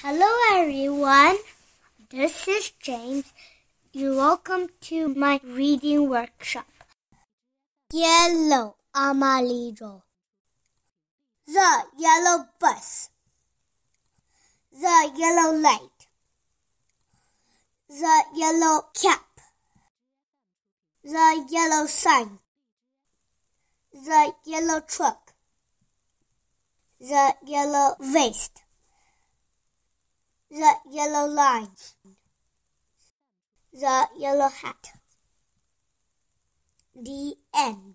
[0.00, 1.38] Hello, everyone.
[2.08, 3.32] This is James.
[3.92, 6.68] You're welcome to my reading workshop.
[7.92, 10.04] Yellow amarillo.
[11.48, 13.10] The yellow bus.
[14.70, 16.06] The yellow light.
[17.88, 19.26] The yellow cap.
[21.02, 22.38] The yellow sign.
[23.92, 25.34] The yellow truck.
[27.00, 28.50] The yellow vase
[30.50, 31.94] the yellow lines,
[33.72, 34.92] the yellow hat.
[36.94, 37.87] The end.